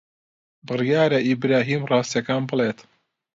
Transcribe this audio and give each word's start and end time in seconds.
بڕیارە 0.67 1.19
ئیبراهیم 1.27 1.81
ڕاستییەکان 1.91 2.41
بڵێت. 2.49 2.79